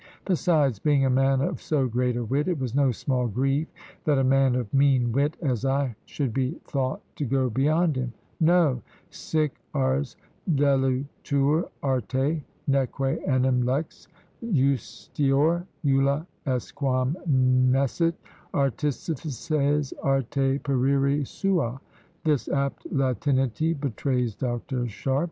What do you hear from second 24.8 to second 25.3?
Sharpe.